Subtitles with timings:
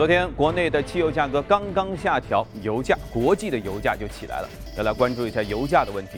[0.00, 4.48] 昨天国内的汽油价格刚刚下调，油价国际的油价就起来了。
[4.74, 6.12] 要来关注一下油价的问题。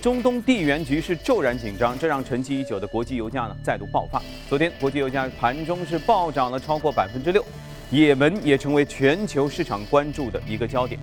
[0.00, 4.22] 中东地缘局势骤然紧张，这让沉寂已久的国际油价呢再度爆发。
[4.48, 7.44] 昨天国际油价盘中是暴涨了超过百分之六，
[7.90, 10.98] 也门也成为全球市场关注的一个焦点。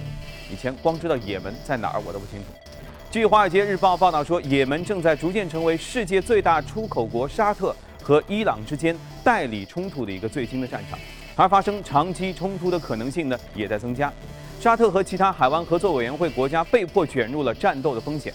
[0.52, 2.46] 以前光知道也门在哪儿我都不清楚。
[3.12, 10.98] 据《华尔街日报》报道说，也门正在逐渐成为世界最大出口国沙特和伊朗之间代理冲突的一个最新的战场。
[11.36, 14.12] 而发生长期冲突的可能性呢，也在增加。
[14.60, 18.34] 沙特和其他海湾合作委员会国家被迫卷入了战斗的风险。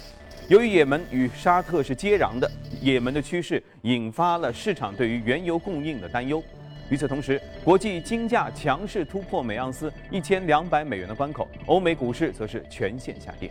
[0.48, 6.42] 由于也门与沙特是接壤的，也门的趋势引发了市场对于原油供应的担忧。
[6.90, 13.50] 与此同时，国际金价强势突破每盎司一千两百美元的关口，欧美股市则是全线下跌。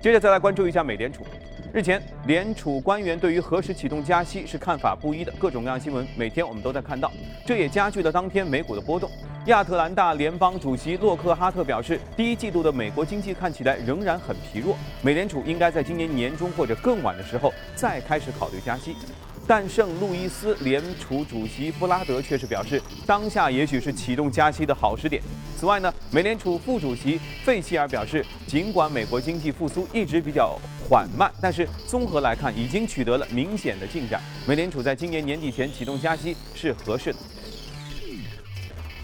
[0.00, 1.24] 接着再来关注一下美联储。
[1.72, 7.12] 日前，联储官员对于何时启动加息是看法不一的，各种各样新闻每天我们都在看到，
[7.46, 9.08] 这也加剧了当天美股的波动。
[9.46, 18.96] 亚特兰大联邦主席洛克哈特表示，第一季度的美国经济看起来仍然很疲弱，美联储应该在今年年中或者更晚的时候再开始考虑加息。
[19.46, 25.22] 但圣路易斯联储主席布拉德却是表示，当下也许是启动加息的好时点。
[25.56, 30.56] 此外呢，美联储副主席费希尔表示，尽管美国经济复苏一直比较
[30.90, 34.20] 缓慢，但是综合来看，已经取得了明显的进展。
[34.44, 37.18] 美联储在今年年底前启动加息是合适的。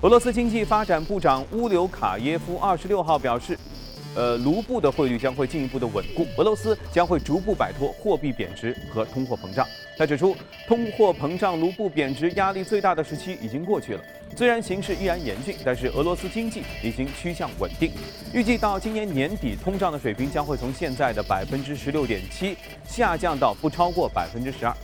[0.02, 3.56] 俄罗斯经济发展部长乌留卡耶夫二十六号表示。
[4.17, 9.67] 呃，卢布的汇率将会进一步的稳固，俄罗斯将会逐步摆脱货币贬值和通货膨胀。
[9.98, 10.34] 他指出，
[10.67, 14.03] 通货膨胀、卢布贬值压力最大的时期已经过去了。
[14.34, 17.92] 虽然形势依然严峻，但是俄罗斯经济已经趋向稳定。
[18.33, 22.56] 预计到今年年底，通胀的水平将会从现在的百分之十六点七
[22.89, 24.75] 下降到不超过百分之十二。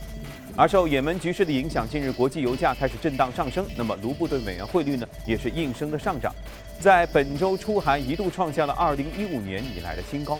[0.55, 6.31] 而受也门局势的影响，近日国际油价开始震荡上升，那么卢布对美元汇率呢，也是应声的上涨。
[6.79, 10.39] 在本周出函一度创下了2015年以来的新高。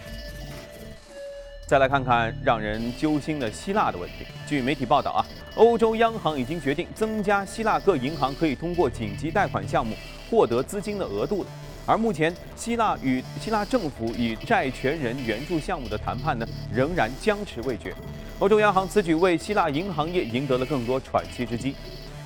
[1.65, 4.25] 再来看看让人揪心的希腊的问题。
[4.45, 5.25] 据媒体报道啊，
[5.55, 9.95] 欧洲央行已经决定增加希腊各银行可以通过紧急贷款项目
[10.29, 11.49] 获得资金的额度了。
[11.85, 17.93] 而目前，希腊与希腊政府与债权人援助项目的谈判呢，仍然僵持未决。
[18.39, 21.75] 欧洲央行此举为希腊银行业赢得了更多喘息之机。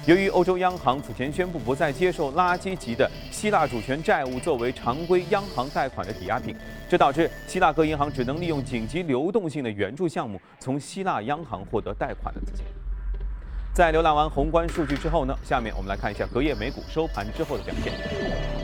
[0.08, 6.56] 由于欧洲央行此前宣布不再接受垃圾级的希腊主权债务作为常规央行贷款的抵押品，
[6.88, 12.64] 这导致希腊各银行只能利用紧急流动性的援助项目从希腊央行获得贷款的资金。
[13.74, 18.57] 在浏览完宏观数据之后呢，下面我们来看一下隔夜美股收盘之后的表现。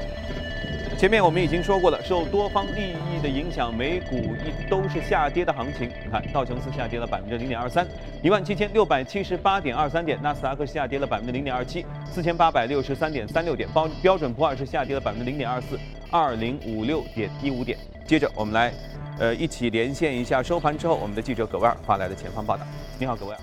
[1.03, 5.91] 前面我们已经说过了，受多方利益的影响，美股一都是下跌的行情。
[6.01, 7.85] 你看道琼斯下跌了百分之零点二三，
[8.21, 15.77] 一万七千六百七十八点二三点；纳斯达克下跌了百分之零点二七，四千八百六十三点三六点；标标准普尔是下跌了百分之零点二四，
[16.09, 17.77] 二零五六点一五点。
[18.05, 18.71] 接着我们来，
[19.19, 22.65] 呃，一起连线一下收盘之后我们的记者葛威尔发来的前方报道。
[22.97, 23.39] 你好，葛威尔。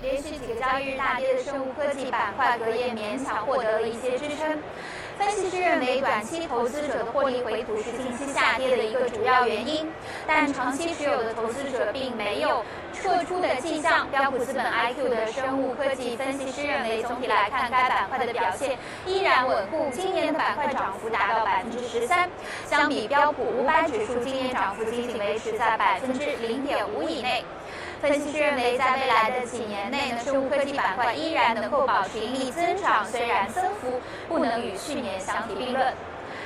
[0.00, 4.56] 连续几个交易日大跌的生物科技板块，隔夜勉强获得了一些支撑。
[5.18, 9.86] 分析师认为，短期投资者的获利回吐是近期下跌的一个主要原因，
[10.26, 14.08] 但长期持有的投资者并没有撤出的迹象。
[14.10, 22.28] 标普资本 IQ 的生物科技分析师认为，总体来看，该板块的表现依然稳固，今年的板块涨幅达到百分之十三，
[22.66, 27.44] 相比标普五百指数，今年涨幅仅仅维持在百分之零点五以内。
[28.02, 35.94] 分析师认为，在未来的几年内呢，生物科技板块依然能够保持盈利增长，虽然增幅不能与去年相提并论。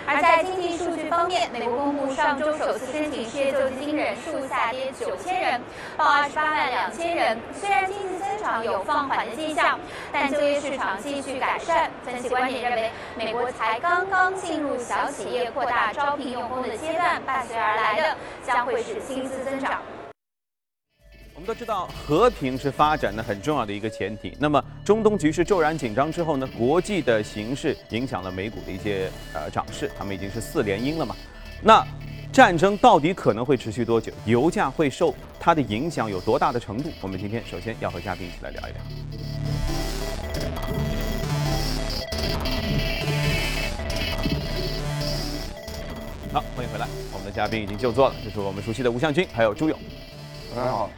[0.07, 5.61] 而在经济数据方面，美国公布上周首次申请失业救济金人数下跌九千人，
[5.97, 7.39] 报二十八万两千人。
[7.59, 9.81] 虽然经济增长有放缓的迹象，
[10.13, 11.91] 但就业市场继续改善。
[12.05, 18.15] 分析观点认为，美国才刚刚进入小企业扩大招聘用工的阶段，伴随而来的
[18.47, 19.81] 将会是薪资增长。
[21.37, 24.35] 我们都知道，和平是发展的很重要的一个前提。
[24.41, 31.15] 那么，中东局势骤然紧张之后呢，国际的形势影响了美股的一些呃涨势，他们已经是四连阴了嘛。
[31.63, 31.87] 那
[32.33, 34.11] 战争到底可能会持续多久？
[34.25, 36.91] 油价会受它的影响有多大的程度？
[37.03, 38.81] 我们今天首先要和嘉宾一起来聊一聊。
[46.33, 49.79] 好，欢迎回来，我们的嘉宾已经就座了，这是我们熟悉的吴向军，还有朱勇。
[50.57, 50.91] 大家好，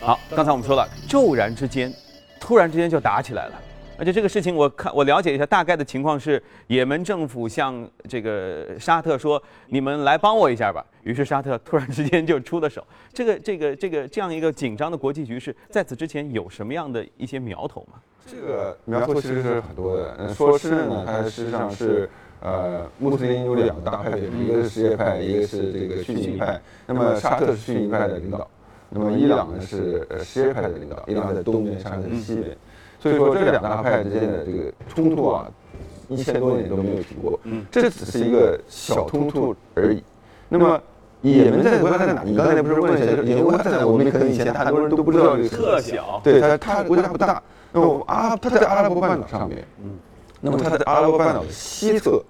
[0.00, 1.92] 好，刚才我们说了，骤然之间，
[2.40, 3.52] 突然之间就打起来了，
[3.98, 12.82] 而且这个事情我看我了解一下，大概的情况是，也门政府向这个沙特说，你们来帮我一下吧，于是沙特突然之间就出了手，
[13.12, 18.00] 这个这个这个这样一个紧张的国际局势，在此之前有什么样的一些苗头吗？
[18.26, 20.32] 这个苗头其实是很多的。
[20.32, 22.08] 说是呢，它实际上是
[22.40, 26.58] 呃，穆斯林有两个大派别，一个是什叶派，一个是这个逊尼派。
[26.86, 28.48] 那么沙特是逊尼派的领导，
[28.88, 32.56] 那么伊朗呢是呃什叶派的领导，伊朗在东边，沙特在西边。
[32.98, 35.50] 所以说这两大派之间的这个冲突啊，
[36.08, 37.38] 一千多年都没有停过。
[37.44, 40.02] 嗯，这只是一个小冲突而已。
[40.48, 40.80] 那么
[41.20, 42.22] 也门在国家在哪？
[42.24, 43.86] 你刚才不是问一下，也门国家在哪？
[43.86, 46.18] 我们可能以前很多人都不知道这个特小。
[46.24, 47.42] 对它，它国家不大。
[47.70, 49.62] 那么阿，它在阿拉伯半岛上面。
[49.82, 49.90] 嗯。
[50.42, 52.22] 那么它在阿拉伯半岛的西侧，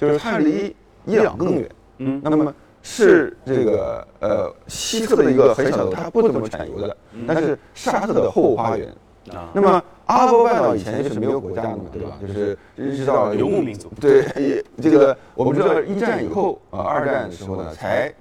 [0.00, 0.74] 就是它离
[1.04, 1.70] 伊朗更远。
[1.98, 2.20] 嗯。
[2.24, 8.88] 那么是这个呃西侧的一个很小的，它不怎么产油的，但是沙特的后花园。
[9.34, 12.16] 啊，那么阿拉伯半岛以前是没有国家的嘛，对吧？
[12.20, 13.92] 就是一直到游牧民族。
[14.00, 14.24] 对，
[14.80, 18.12] 这个我们知道一战以后啊，二战的时候呢，才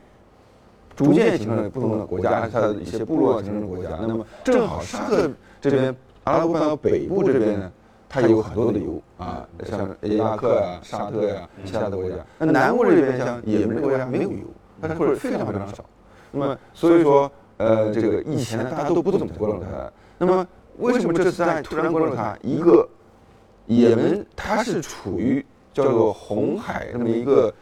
[0.96, 3.98] 逐渐形成了不同的国家，它的一些部落形成国家。
[4.02, 7.72] 那么正好沙特这边阿拉伯半岛北部这边呢，
[8.10, 12.16] 它有很多的油啊，像伊拉克呀、沙特呀其他的国家。
[12.40, 14.40] 那南部这边像也门国家没有油，
[14.82, 15.86] 它或者非常非常少。
[16.32, 19.92] 那么所以说，呃，这个以前大家都不怎么关注它。
[20.18, 20.48] 那么
[20.78, 22.36] 为什么这次在突然关注它？
[22.42, 22.88] 一个，
[23.68, 27.54] 也门它是处于叫做红海这么一个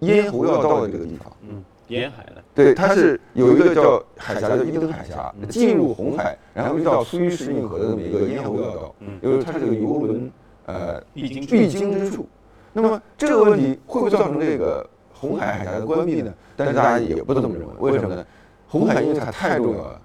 [0.00, 1.32] 咽喉要道的这个地方。
[1.48, 2.42] 嗯，沿海的。
[2.54, 10.30] 对，它是有一个叫海峡叫伊登海峡，进入红海，然后遇到苏伊士运河的这么一个咽喉要道，因为它是个油轮
[10.66, 12.26] 呃必经必经之处。
[12.72, 16.32] 那么这个问题会不会造成这个红海海峡的关闭呢？
[16.56, 18.24] 但是大家也不这么认为，为什么呢？
[18.66, 20.00] 红海因为它太重要了。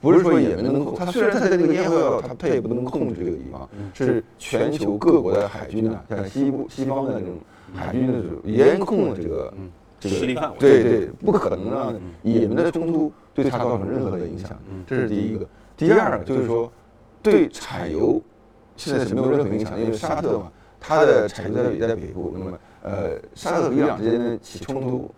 [0.00, 7.36] 不是说也门能控，它虽然它在这个咽喉要道，它它也不能控制这个地方，是全球各国的海军呢，像西部西方的那种
[7.74, 9.52] 海军的严控的这个
[10.00, 14.50] 这个对对，不可能让你们的冲突对它造成任何的影响，
[14.86, 15.46] 这是第一个。
[15.76, 16.70] 第二个就是说，
[17.22, 18.20] 对产油
[18.76, 25.10] 现在是没有任何影响，因为沙特嘛，它的产油也在北部，那么呃，沙特和伊朗之间的起冲突，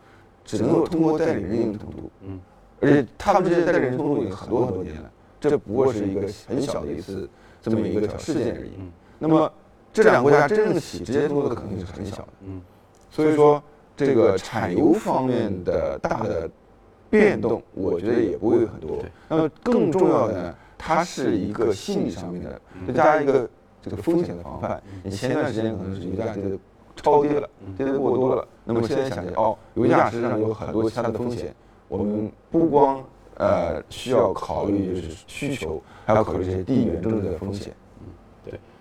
[0.45, 2.11] 只能够通过代理人进行冲突。
[2.23, 2.41] 嗯。
[2.83, 7.29] 而且他们之间代理人冲突已经很多很多年了，这不过是一个很小的一次
[7.61, 8.71] 这么一个小事件而已。
[9.19, 9.53] 那么
[9.93, 12.29] 这两个国家真正起直接冲突的可能性是很小的。
[12.47, 12.63] 嗯，
[13.11, 13.63] 所以说
[14.07, 16.49] 这个产油方面的大的
[17.09, 18.99] 变动，我觉得也不会很多。
[19.29, 23.49] 那么更重要的呢，它是一个心理上面的，再加一个
[23.83, 24.83] 这个风险的防范。
[25.03, 26.57] 你前段时间可能是油价这个
[26.97, 31.55] 超跌了，跌得过多了，那么现在想想哦，油价实际上有很多其他的风险。
[31.89, 33.03] 我们不光
[33.37, 37.75] 呃需要考虑就是需求，还要考虑这些地缘政治的风险。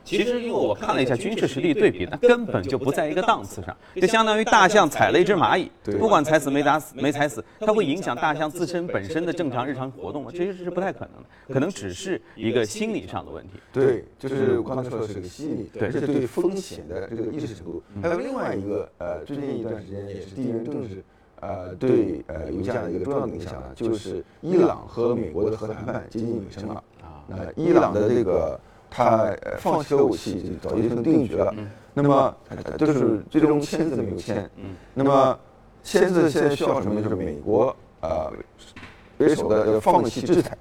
[0.10, 5.70] 其实因为我看了一下军事实力对比，它根本就不在一个档次上，就相当于大象踩了一只蚂蚁，
[6.00, 10.32] 不管踩死没打死没踩死，它会影响大象自身本身的正常日常活动吗？
[10.32, 13.52] 其实是不太可能的，可能只是一个心理上的问题。
[13.72, 17.84] 对，就是我刚才说的是个心理，对，是对风险的这个意识程度。
[18.02, 21.04] 还有另外一个呃，最近一段时间也是地缘政治。
[21.42, 26.84] 呃，对，呃，油价的一个重要的影响呢，就是伊朗和美国的核谈判接近尾声了。
[27.02, 28.60] 啊，那伊朗的这个
[28.90, 31.54] 他放弃核武器早就已经定局了。
[31.94, 32.36] 那么
[32.78, 34.50] 就是最终签字没有签。
[34.58, 34.76] 嗯。
[34.94, 35.38] 那么
[35.84, 37.02] 签字现在需要什么？
[37.02, 38.32] 就是美国呃
[39.18, 40.58] 为首的放弃制裁。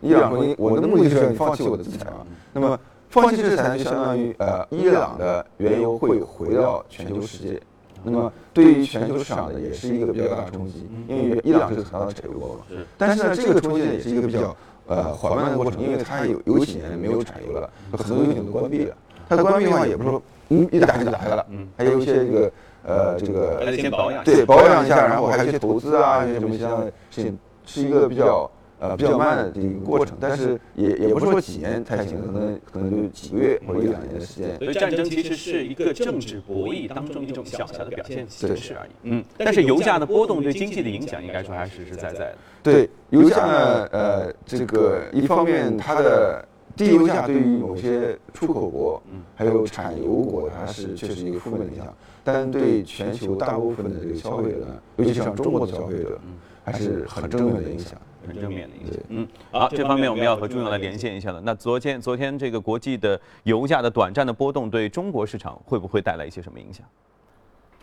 [0.00, 2.78] 伊朗说：“我的目的是让你放弃我的制裁嘛。”那么
[3.10, 7.60] 放弃制裁就相当于呃伊朗的原油会回到全球世界。
[8.02, 12.60] 那么对于全球市场呢，也是一个比较大的冲击，因为伊朗是很大的产油国嘛。
[12.96, 14.56] 但是呢，这个冲击呢，也是一个比较
[14.90, 18.96] 呃缓慢的过程，因为它有有几年没有产油了，很多油井都关闭了。
[19.28, 22.52] 它关闭的话，也不是说嗯一打开就打开了，嗯，还有一些这个
[22.84, 28.50] 呃这个先保养，对保养一下，然后还有一些投资啊，一些什么其他的事情，是一个比较。
[28.80, 34.56] 呃，比较慢的这个过程，但是也也不是说几年才行，可能可能就几个月或者一两年的时间。
[34.56, 38.90] 所以战争其实是一个政治博弈当中一种小小的表现形式而已。
[39.02, 42.38] 嗯，但是油价的波动对经济的影响应该说还是实实在在的。
[42.62, 46.42] 对，油价呢，呃，这个一方面它的
[46.74, 51.94] 低油价对于某些出口国，嗯，还有产油国，它是确实一个负面的影响，
[52.24, 56.18] 但对全球大部分的这个消费者呢，尤其像中国的消费者，
[56.64, 58.00] 还是很正面的影响。
[58.26, 59.02] 很正面的影响。
[59.08, 61.40] 嗯，好，这方面我们要和朱勇来连线一下了。
[61.40, 66.86] 那昨天，昨天这个国际的油价的短暂的波动，对中国市场会不会带来一些什么影响？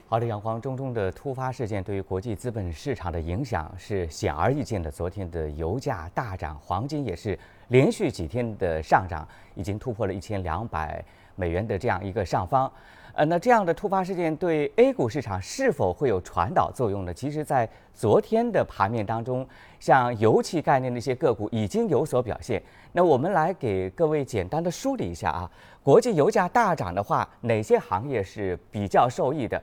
[0.10, 4.90] 好的，阳光中东的突发事件对于国际资本市场的影响是显而易见的。
[4.90, 11.04] 昨天的油价大涨，黄金也是连续几天的上涨，已经突破了一千两百
[11.36, 12.72] 美元的这样一个上方。
[13.18, 17.12] 呃，那这样的突发事件对 A 股市场是否会有传导作用呢？
[17.12, 19.44] 其实，在昨天的盘面当中，
[19.80, 22.62] 像油气概念的一些个股已经有所表现。
[22.92, 25.50] 那我们来给各位简单的梳理一下啊，
[25.82, 29.60] 国际油价大涨的话，哪些行业是比较受益的？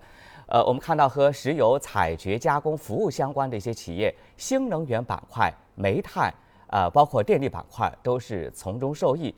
[0.49, 6.35] 呃，我们看到和石油采掘、加工、服务相关的一些企业，新能源板块、煤炭，
[6.67, 9.33] 呃，包括电力板块都是从中受益。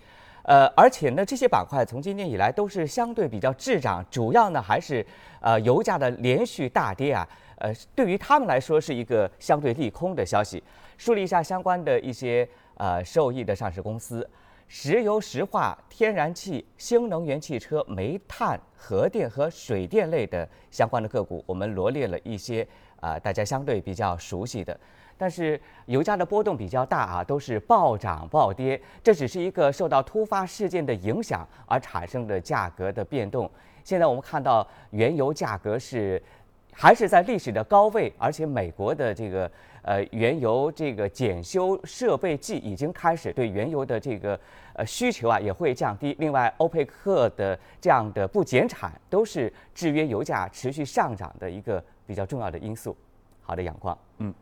[0.46, 5.04] 呃，而且呢，这些板块从今年以来都是相对比较滞涨，主要呢还是
[5.40, 10.62] 呃油价的连续大跌啊，呃，对于他们来说是一个相对利空的消息。
[10.96, 14.24] 梳理一下相关的一些呃受益的上市公司：
[14.68, 22.66] 石油石化、天然气、新能源汽车、煤炭、核电和水电类的相关的个股，我们罗列了一些
[23.00, 24.78] 啊大家相对比较熟悉的。
[25.18, 33.50] 但是油价的波动比较大啊，都是暴涨暴跌，这只是一个受到突发事件的影响而产生的价格的变动。
[33.82, 36.22] 现在我们看到原油价格是
[36.70, 39.50] 还是在历史的高位，而且美国的这个
[39.86, 44.38] 呃原油这个检修设备季已经开始，对原油的这个
[44.74, 46.14] 呃需求啊也会降低。
[46.18, 52.96] 另外，欧佩克的这样的不减产，都是制约油价持续上涨的一个比较重要的因素。
[53.42, 54.34] 好的，阳光，嗯。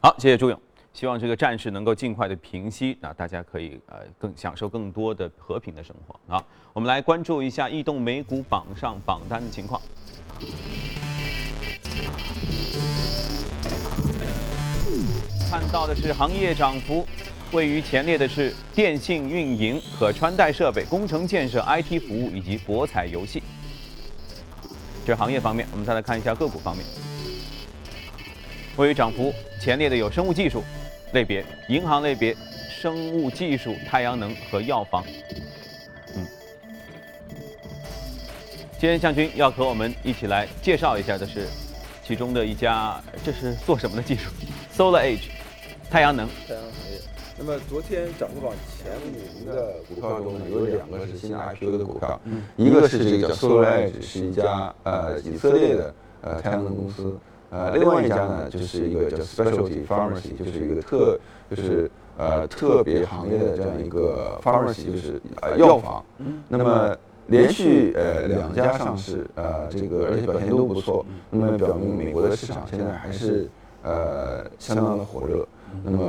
[0.00, 0.58] 好，谢谢朱勇。
[0.94, 6.18] 希望这个战事能够尽快的平息，那大家可以呃更享受更多的和平的生活。
[6.26, 9.78] 好，我们来关注一下异动美股榜上榜单的情况。
[15.58, 17.06] 看到的是行业涨幅，
[17.50, 23.42] 位于前列的是电信运营、可穿戴设备、工程建设、IT 服务以及博彩游戏。
[25.06, 26.84] 这是行业方面，我们再来看一下个股方面。
[28.76, 30.62] 位于涨幅前列的有生物技术
[31.14, 32.36] 类别、银行类别、
[32.68, 35.02] 生物技术、太阳能和药房。
[36.14, 36.26] 嗯，
[38.78, 41.48] 今天向军要和我们一起来介绍一下的是
[42.06, 44.28] 其中的一家，这是做什么的技术
[44.76, 45.30] ？Solar Age，
[45.90, 46.26] 太阳能。
[46.46, 46.98] 太阳能行业。
[47.38, 52.18] 那么昨天涨幅榜前五名的股票中呢，有两个是新的 IPO 的股票，
[52.56, 57.14] 一个是这个叫 Solar Age，是一家呃以色列的呃太阳能公司。
[57.50, 61.18] 呃，另外一家呢，就是一个叫 Specialty Pharmacy，就是一个特，
[61.50, 66.02] 就是呃特别行业的这样一个 Pharmacy，就是呃药房。
[66.48, 71.04] 那么连续呃两家上市，呃这个而且表现都不错。
[71.28, 73.48] 那么表明美国的市场现在还是
[73.82, 75.46] 呃相当的火热。
[75.84, 76.04] 那么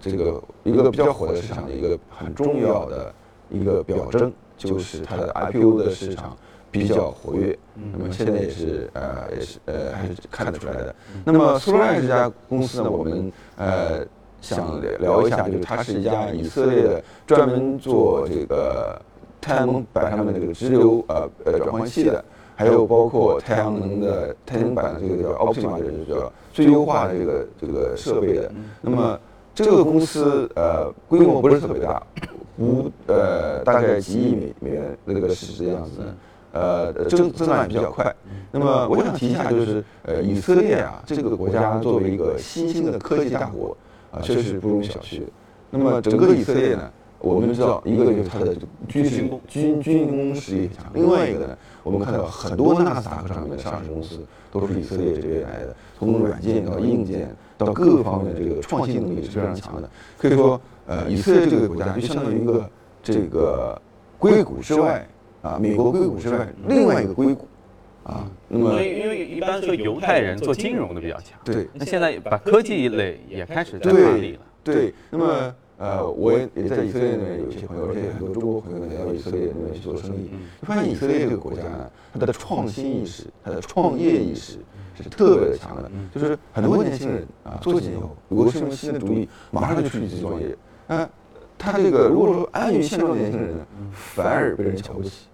[0.00, 3.14] 这个一个比较火的市场的一个很重要的
[3.50, 6.36] 一个表征，就是它的 IPO 的市场。
[6.72, 10.94] 比较活跃，那么现在也是呃也是呃还是看得出来的。
[11.24, 14.06] 那么苏莱这家公司呢，我们呃
[14.40, 18.96] 想聊一下，就是它是一家以色列的，专门做这个
[19.40, 26.32] 太阳能板上面的这个直流呃呃转换器的，还有包括太阳能的太阳能板的这个叫 Optima 就是叫
[26.64, 28.52] 最优化的这个这个设备的。
[28.80, 29.18] 那么
[29.54, 32.02] 这个公司呃规模不是特别大，
[32.56, 36.02] 不呃大概几亿美美元那个市值的样子。
[36.52, 38.12] 呃，增增长也比较快。
[38.50, 43.76] 那么我想提一下，就是呃，以色列啊，这个国家作为一个新兴的科技大国
[44.10, 45.22] 啊，确实不容小觑。
[45.70, 46.90] 那么整个以色列呢，
[47.20, 48.52] 我们知道，一个就是它的
[48.88, 54.20] 军事军军工实力很强，另外一个呢，我们看到很多纳斯达克上面的上市公司
[54.50, 59.88] 都是以色列这边来的，从软件到硬件到各个方面的这个创新能力是非常强的。
[60.18, 62.70] 可以说，呃，以色列这个国家就相当于一个
[63.02, 63.80] 这个
[64.18, 65.06] 硅谷之外。
[65.42, 67.48] 啊，美国硅谷之外另外一个硅谷，
[68.04, 84.58] 啊，那么因为一般说犹太人做金融的比较强，对，那现在把科技类也开始在发力了，对，那么呃，我也也在以色列那边有些朋友，而且很多中国朋友来到以色列那边去做生意，发现以色列这个国家呢，它的创新意识、它的创业意识
[85.02, 90.54] 是特别的强的，就是很多年轻人啊，做起以后有个什么新的主意，马上就出去自己创业，
[90.86, 91.08] 那
[91.58, 95.26] 他这个如果说安于现状的年轻人呢，反而被人瞧不起。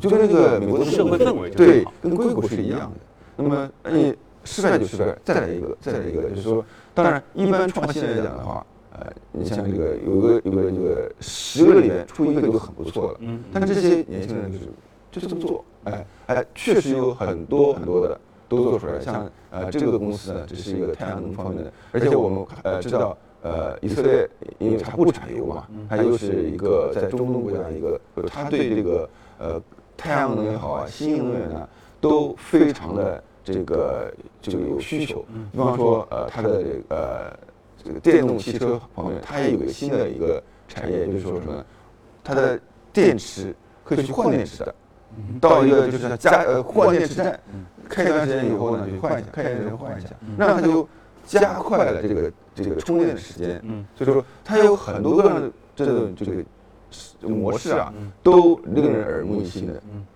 [0.00, 2.96] 就跟那个美国的社会氛围对，跟硅谷是一样的。
[3.36, 4.14] 那么你
[4.44, 6.64] 失败就失败，再来一个，再来一个，就是说，
[6.94, 13.18] 当然一般创新来讲的话，呃，你像这个有个有个这个十个里面出一个就很不错了。
[13.20, 13.42] 嗯。
[13.52, 14.68] 但这些年轻人就是
[15.10, 18.18] 就这么做，哎哎，确实有很多很多的
[18.48, 19.00] 都做出来。
[19.00, 24.28] 像呃这个公司呢，这是一个太阳能方面的，而且我们呃知道呃以色列
[24.58, 29.62] 因为它不产油嘛，它又是一个在中东国家一个，它对这个呃。
[30.02, 31.68] 太阳能也好啊，新能源呢，
[32.00, 35.22] 都非常的这个这个有需求。
[35.52, 37.38] 比方说，呃，它的这个
[37.84, 41.64] 这个电动汽车方面，它也有一个新的一个产业，就是说什么，
[42.22, 42.60] 它的
[42.92, 44.74] 电池可以去换电池的，
[45.40, 47.40] 到一个就是像加呃换电池站，
[47.88, 50.88] 开一段时间以后呢，就换一下，开一段时间换一下，那它就
[51.24, 53.60] 加快了这个这个充电的时间。
[53.64, 56.44] 嗯，所以说它有很多个这种这个
[57.28, 59.82] 模式啊，都令人耳目一新的。
[59.92, 60.06] 嗯。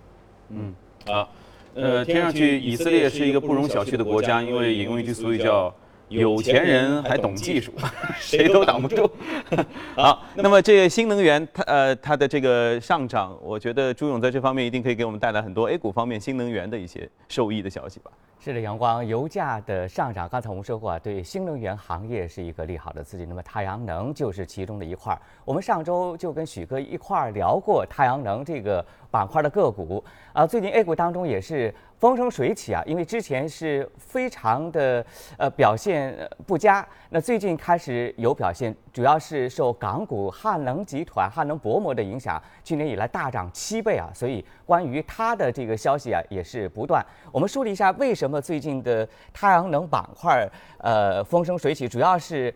[0.50, 1.14] 嗯。
[1.14, 1.28] 啊。
[1.76, 5.74] 呃，听上去以色列是一个不容小觑的国家，因为引用一句俗语叫
[6.08, 7.72] “有钱人还懂技术，
[8.18, 9.10] 谁都挡不住
[9.96, 18.10] ”。好，那么这新能源它呃它的这个上涨，我觉得朱勇在这方面一定可以给我们带来很多 A 股方面新能源的一些受益的消息吧。
[18.38, 23.24] 是的，阳光，油价的上涨，刚才我们说过啊，对新能源行业是一个利好的刺激。
[23.24, 25.18] 那么太阳能就是其中的一块儿。
[25.46, 31.74] 我们上周就跟许哥一块儿聊过太阳能这个板块的个股啊，最近 A 股当中也是。
[32.04, 35.02] 风生水起啊，因为之前是非常的
[35.38, 36.14] 呃表现
[36.46, 47.02] 不佳，那最近开始有表现，主要是受港股汉能集团、汉能薄膜的影响，去年以来大涨七倍啊，所以关于它的这个消息啊也是不断。
[47.32, 50.46] 我们梳理一下为什么最近的太阳能板块
[50.80, 52.54] 呃风生水起，主要是。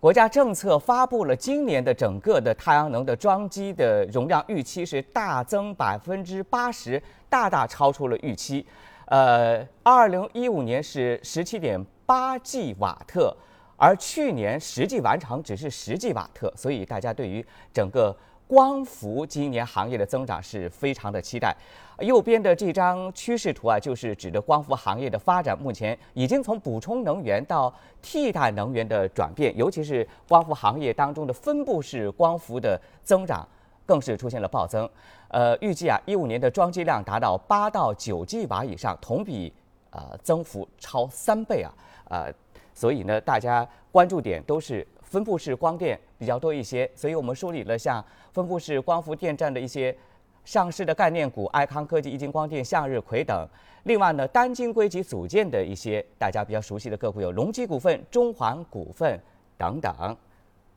[0.00, 8.66] 国家政策发布了，今年的整个的太阳能的装机的容量预期是大增百分之八十，大大超出了预期。
[9.04, 13.36] 呃，二零一五年是十七点八 G 瓦特，
[13.76, 18.16] 而去年实际完成只是十 G 瓦特，所以大家对于整个。
[18.50, 21.56] 光伏今年行业的增长是非常的期待。
[22.00, 33.46] 右边的这张趋势图啊，就是指的光伏行业的发展，目前已经从补充能源到替代能源的转变，尤其是光伏行业当中的分布式光伏的增长
[33.86, 34.88] 更是出现了暴增。
[35.28, 39.52] 呃，预计啊，一五年的装机量达到八到九 G 瓦以上，同比
[39.90, 41.72] 呃增幅超三倍啊。
[42.08, 42.32] 呃，
[42.74, 44.84] 所以呢，大家关注点都是。
[45.10, 48.00] 分布式光电比较多一些，所以我们梳理了像
[48.32, 49.96] 分布式光伏电站的一些
[50.44, 53.48] 上市的概念股，爱康科技、一晶光电、向日葵等。
[53.84, 59.18] 另外呢，单晶硅及组件的一些大家比较熟悉的个股有隆基股份、中环股份
[59.56, 60.16] 等等。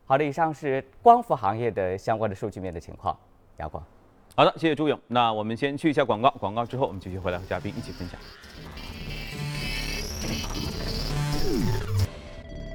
[0.06, 3.18] 好的，以上是光伏行业的相关的数据面的情况。
[3.58, 3.84] 阳光，
[4.36, 5.00] 好的，谢谢朱勇。
[5.08, 8.20] 那我们先去一下广告，广告之后我们继续回来和嘉宾一起分享。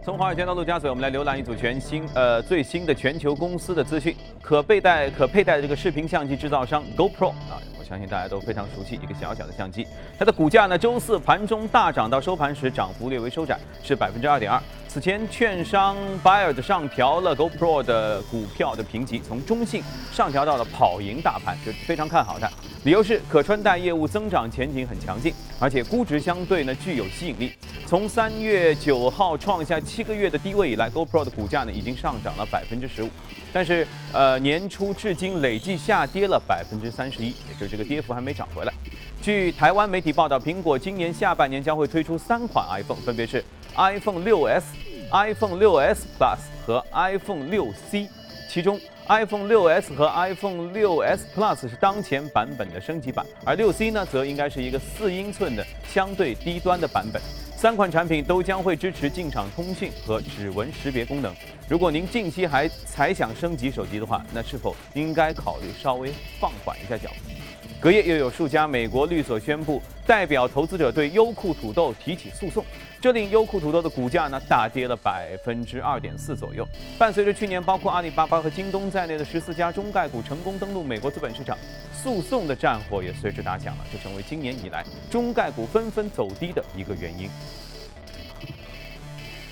[0.04, 4.16] 从华尔街到陆家嘴，我们来浏览一组全新、呃最新的全球公司的资讯。
[4.48, 9.86] 可佩戴、可佩戴的这个视频相机制造商 GoPro 啊，我相信大家都非常熟悉一个小小的相机。
[10.18, 14.58] 它的股价呢，周四盘中大涨，到收盘时涨幅略微收窄，是百分之二点二。
[14.88, 22.50] 此前，券商 Bayer 的上调了 GoPro 的股票的评级，从中性上调到了跑赢大盘，就非常看好它。
[22.84, 27.52] 理由是可穿戴业务增长前景很强劲，而且估值相对呢具有吸引力。
[27.86, 33.08] 从三月九号创下七个月的低位以来，GoPro 的股价呢已经上涨了百分之十五，
[33.52, 38.72] 但是呃年初至今累计下跌了百分之三十一，也就是这个跌幅还没涨回来。
[39.20, 44.62] 据台湾媒体报道，苹果今年下半年将会推出三款 iPhone，分别是 iPhone 6s、
[45.10, 48.08] iPhone 6s Plus 和 iPhone 6c，
[48.48, 48.78] 其中。
[49.08, 57.20] iPhone 6s 和 iPhone 6s Plus 是当前版本的升级版，而 6c 呢，则应该是一个四英寸的相对低端的版本。
[57.56, 61.34] 三款产品都将会支持进场通讯和指纹识别功能。
[61.68, 67.32] 如果您近期还才想升级手机的话，那是否应该考虑稍微放缓一下脚步？
[67.80, 72.62] 隔夜又有数家美国律所宣布，代表投资者对优酷土豆提起诉讼，
[73.00, 76.66] 这令优酷土豆的股价呢大跌了百分之二点四左右。
[76.98, 81.56] 伴随着去年包括阿里巴巴和京东在内的十四家中概股成功登陆美国资本市场，
[81.92, 87.30] 诉讼的战火也随之打响了，这成为今年以来中概股纷纷走低的一个原因。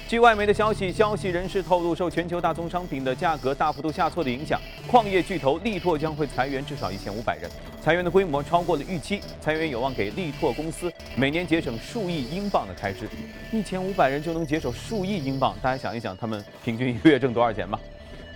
[0.08, 7.50] 据外媒的消息，消息人士透露，受全球大宗商品的价格大幅度下挫的影响，矿业巨头力拓将会裁员至少一千五百人，
[7.82, 13.08] 裁员的规模超过了预期，裁员有望给力拓公司每年节省数亿英镑的开支。
[13.50, 17.76] 一千五百人就能节省数亿英镑，大家想一想，他们平均一个月挣多少钱吧？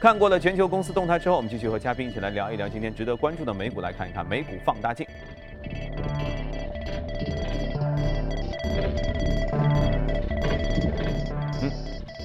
[0.01, 5.07] 看过了全球公司动态之后，我们继续和嘉宾一起来聊一聊今天值得关注的美股，来看一看美股放大镜。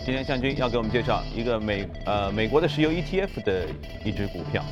[0.05, 3.65] 今天向军要给我们介绍一个美呃美国的石油 ETF 的
[4.03, 4.63] 一只股票，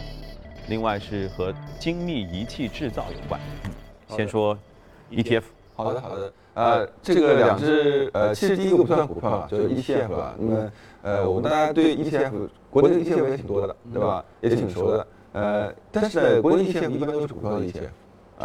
[0.67, 3.41] 另外是和精密仪器制造有关。
[4.09, 4.55] 先说
[5.09, 5.41] ETF。
[5.73, 6.31] 好的好的。
[6.53, 10.35] 呃，这个两只呃，其实第一个不算股票了，就是 ETF 了。
[10.37, 14.23] 那么呃，我们大家对 ETF 国内的 ETF 也挺多的，对吧？
[14.39, 15.07] 也挺熟的。
[15.31, 17.89] 呃，但是呢，国内 ETF 一般都是股票的 ETF。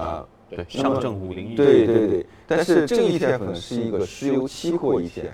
[0.01, 1.55] 啊，对，上证五零。
[1.55, 2.27] 对对对。
[2.47, 5.33] 但是这个 ETF 呢是一个石油期货 ETF。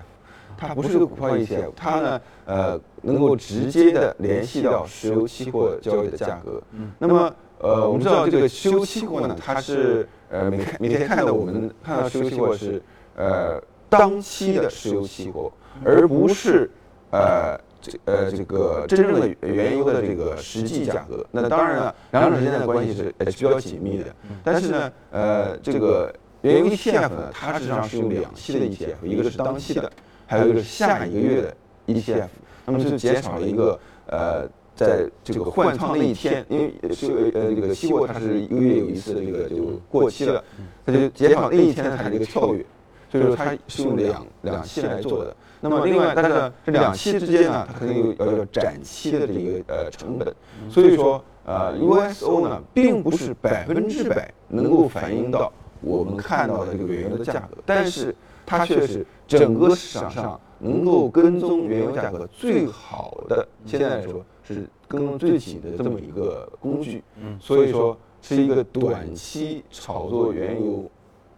[0.57, 6.63] 它不是个股票 ETF，它呢呃能够直接的联系到石油期货交易的价格。
[6.99, 12.83] 那么呃我们知道这个石油期货呢，它是呃每每天看到我们看到石油期货是
[13.17, 15.53] 呃当期的石油期货，
[15.85, 16.71] 而不是
[17.11, 17.59] 呃。
[17.87, 24.07] 这呃，这个真正的原油的这个实际价格，那当然了，两者之间的关系是是比较紧密的。
[24.43, 29.93] 但是呢，呃，这个原油 ETF 呢，它实际上是有两期的 ETF，一个是当期的，
[30.27, 31.57] 还有一个是下一个月的
[31.87, 32.29] ETF。
[32.67, 40.43] 那么就减少了一个呃，在这个换仓那一天，因为是呃这个期货它是一个月有一次的这个就过期了，
[40.87, 42.65] 它就减少那一天它的一个跳跃，
[43.13, 45.37] 所以说它是用两两期来做的。
[45.61, 50.35] 那么另外，但是这两期之间呢，它肯定有要有展期的这个呃成本，
[50.71, 58.15] 所以说呃 USO 呢并不是百分之百能够反映到我们看到的这个原油的价格，但是
[58.47, 67.03] 它却是整个市场上能够跟踪原油价格最好的，现在来说是跟踪最紧的这么一个工具，
[67.41, 70.91] 所以说是一个短期炒作原油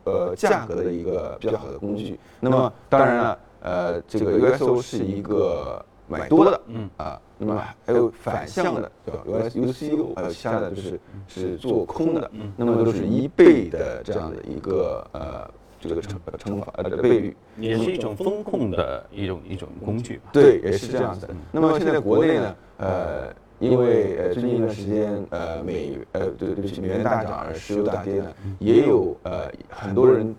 [0.05, 2.19] 呃价格的一个比较好的工具。
[2.41, 3.39] 那么当然了。
[3.61, 15.51] 呃，这个 USO 是一个买多的，嗯啊，那么还有反向的，对吧？USUCU 还有其他的就是是做空的，那么都是一倍的这样的一个呃
[15.87, 20.21] 这个乘乘法呃倍率，也是一种风控的一种一种工具。
[20.33, 21.35] 对，也是这样子的。
[21.53, 28.27] 那么现在国内呢，呃，因为呃最近一段时间呃美呃对对不起美元大涨而石油大跌呢，
[28.59, 30.35] 也有呃很多人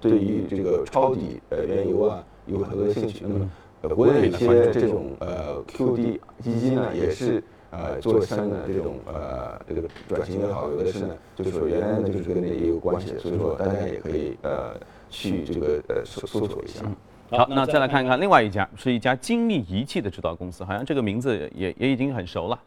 [0.00, 2.24] 对于这个抄底呃原油啊。
[2.46, 3.48] 有很多的兴趣，那么
[3.82, 14.74] 呃，国内一些这种呃 QD 基金呢，也是呃做相应的这种呃这个转型也好，有的是呢，就是说原来呢就是跟这也有关系，所以说大家也可以呃
[15.12, 16.82] 去这个呃搜搜索一下。
[17.30, 22.58] 好，那再来看一看另外一家，是一家精密仪器的制造公司，好像这个名字也也已经很熟了，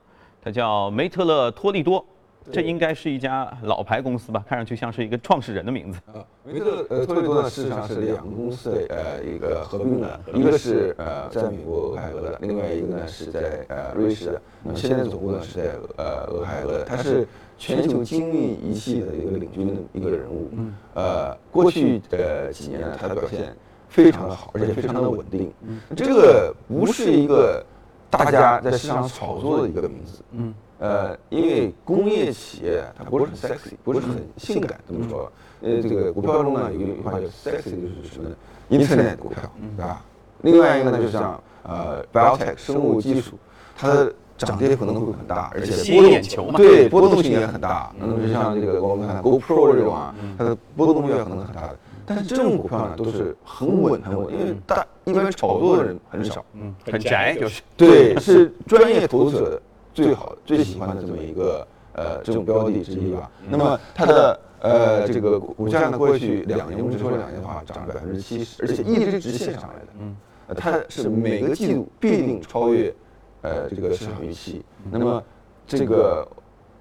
[0.41, 2.05] 它叫梅特勒托利多。
[2.51, 4.43] 这应该是一家老牌公司吧？
[4.47, 5.99] 看上去像是一个创始人的名字。
[6.13, 14.41] 啊，梅特呃托利多呢，事实上是两个公司的呃一个合并的，一个是呃在美国俄亥俄的，另外一个呢是在呃瑞士的。
[14.63, 17.27] 那么现在总部呢是在呃俄亥俄的，它是
[17.57, 20.49] 全球精密仪器的一个领军的一个人物。
[20.53, 20.75] 嗯。
[20.93, 23.55] 呃，过去的几年呢，它的表现
[23.89, 25.51] 非常的好，而且非常的稳定。
[25.63, 25.79] 嗯。
[25.95, 27.65] 这个不是一个
[28.09, 30.21] 大家在市场炒作的一个名字。
[30.31, 30.53] 嗯。
[30.77, 35.31] 呃，因为工业企业它不是很 sexy，不是很性感，这么说。
[35.61, 38.35] 呃，这个股票中呢有一句话叫 sexy，就是什么呢
[38.69, 39.37] ？Internet 股票，
[39.77, 40.01] 对吧？
[40.41, 43.39] 另外一个呢就像呃 biotech 生物技术，
[43.77, 47.91] 它的涨跌可能会很大，而且波动对波动性也很大。
[47.97, 51.79] 那么就像这个我们看 GoPro 这种啊，它的波动性可能很大的。
[52.05, 57.61] 但是这种股票呢都是很稳很稳，因为大一般炒作的人很少，嗯，很宅就是。
[57.77, 59.61] 对，是专业投资者。
[59.95, 63.31] 最好最喜欢的这么一个呃这种标的之一吧。
[63.49, 69.87] 那么它的呃这个股价呢，过去两年，我们只说两年的话，涨了百分之七十，而且一直直线上来的。
[69.99, 70.15] 嗯，
[70.57, 72.93] 它是每个季度必定超越
[73.41, 74.63] 呃这个市场预期。
[74.91, 75.23] 那么
[75.65, 76.27] 这个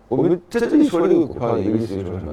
[0.08, 2.32] 我们在这里说这个股票的一个意思就是说什么？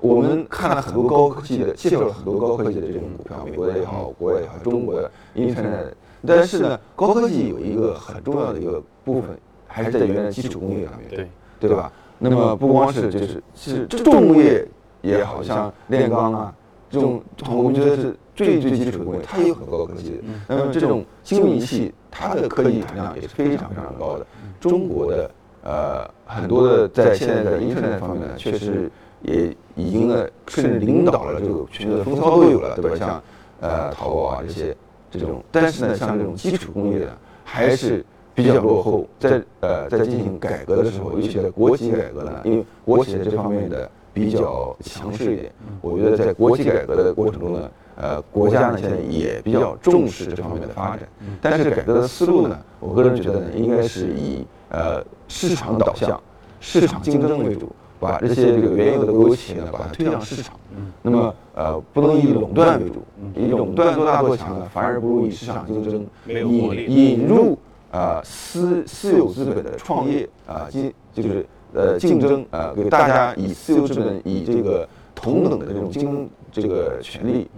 [0.00, 5.92] 我们看了很多高科技的，介绍了很多高科技的这种股票，美国的也好，国外也好，中国的、Internet。
[6.24, 9.38] 但是呢，高科技有一个很重要的一个部分。
[9.68, 11.28] 还是在原来基础工业上面，对
[11.68, 11.92] 对吧？
[12.18, 14.66] 那么不光是就是是这重工业
[15.02, 16.54] 也好像炼钢啊，
[16.90, 20.16] 这种我们觉得是最最基础的工业，它也有很高科技的。
[20.48, 24.26] 那么这种精密仪器，它的科技含量也是非常非常高的。
[24.58, 25.30] 中国的
[25.62, 28.90] 呃很多的在现在的 Internet 方面呢，确实
[29.22, 32.96] 也已经呢甚至领导了这个全球的风骚都有了，对吧？
[32.96, 33.22] 像
[33.60, 34.76] 呃淘宝啊这些
[35.08, 37.12] 这种，但是呢像这种基础工业呢
[37.44, 38.04] 还是。
[38.38, 45.50] 比较落后，在呃在进行改革的时候，尤其在国企改革呢，因为国企在这方面的比较强势一点。
[45.80, 51.00] 我觉得在国企改革的过程中呢，呃，国家呢现在也比较重视这方面的发展。
[51.42, 56.20] 但是改革的思路呢，我个人觉得呢，应该是以呃市场导向、
[56.60, 60.54] 市场竞争为主，把这些这个原有的国有企业呢，把它推向市场。
[61.02, 63.02] 那么呃，不能以垄断为主，
[63.34, 67.58] 以垄断做大做强呢，反而不如以市场竞争引引入。
[67.90, 77.48] 啊，私私有资本的创业啊，竞就是呃竞争啊，给大家以私有资本以这个同等的这种竞争这个权利，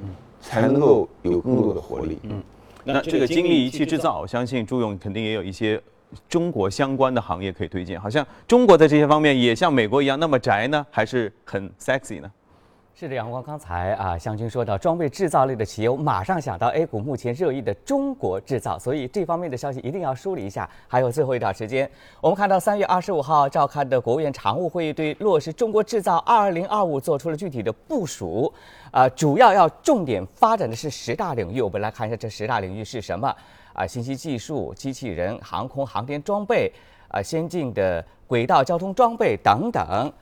[0.41, 2.19] 才能够有更多的活力。
[2.23, 2.43] 嗯，
[2.85, 5.81] 那这个精密仪器制造，我相信朱勇肯定也有一些
[6.29, 8.01] 中国相关的行业可以推荐。
[8.01, 12.31] 好像中国在这些方面也像美国一样那么宅呢，还是很 sexy 呢？
[13.01, 20.69] 是的，阳光，刚才啊，湘军说到装备制造类的企业，我马上想到 A 股目前热议的中国制造，所以这方面的消息一定要梳理一下。
[20.87, 28.53] 还有最后一段时间，我们看到三月二十五号召开的国务院常务会议对落实中国制造二零二五做出了具体的部署，
[28.91, 31.63] 啊，主要要重点发展的是十大领域。
[31.63, 33.35] 我们来看一下这十大领域是什么
[33.73, 33.87] 啊？
[33.87, 36.71] 信息技术、机器人、航空航天装备，
[37.09, 40.13] 啊，先进的轨道交通装备等等。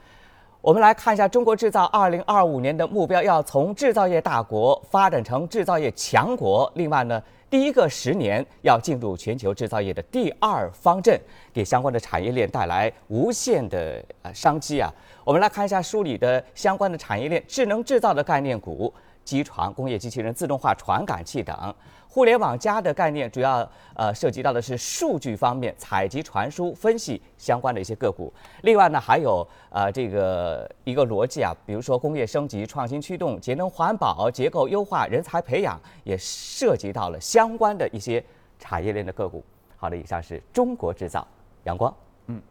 [0.61, 6.69] 我们来看一下中国制造二零二五年的目标，要从制造业大国发展成制造业强国。
[6.75, 11.17] 另外呢，第一个十年要进入全球制造业的第二方阵，
[11.53, 14.93] 给相关的产业链带来无限的呃商机啊。
[15.23, 18.93] 我们来看一下书里的相关的产业链：智能制造的概念股、
[19.23, 21.73] 机床、工业机器人、自动化传感器等。
[22.11, 23.57] 互联网加的概念主要
[23.93, 28.33] 呃涉及到的是数据方面采集、传输、分析相关的一些个股。
[28.63, 38.23] 另外呢，还有呃这个一个逻辑啊，比如说工业升级、创新驱动、节能环保、结构优化、人才培养，也涉及到了相关的一些
[38.57, 39.43] 产业链的个股。
[39.77, 41.25] 好的，以上是中国制造，
[41.65, 41.95] 阳光。
[42.25, 42.41] 嗯，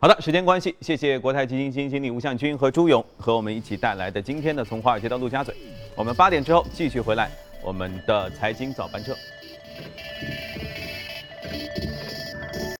[0.00, 5.54] 好的，时间关系，谢谢国泰基金基金经理吴向军和朱勇和我们一起带来的今天的从华尔街到陆家嘴。
[5.94, 7.30] 我们八点之后继续回来。
[7.60, 9.16] 我们的财经早班车。